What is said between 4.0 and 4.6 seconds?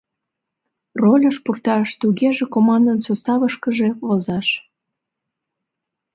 возаш.